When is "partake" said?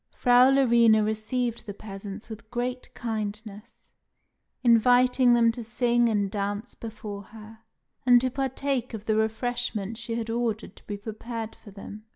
8.31-8.95